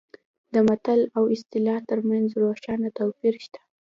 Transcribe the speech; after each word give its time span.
د 0.53 0.55
متل 0.67 1.01
او 1.17 1.23
اصطلاح 1.35 1.79
ترمنځ 1.89 2.27
روښانه 2.41 2.89
توپیر 2.97 3.35
شته 3.45 3.59